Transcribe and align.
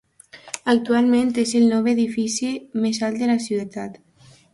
Actualment 0.71 1.29
es 1.43 1.51
el 1.59 1.67
novè 1.73 1.93
edifici 1.97 2.49
més 2.87 3.01
alt 3.09 3.21
de 3.25 3.29
la 3.33 3.37
ciutat. 3.49 4.01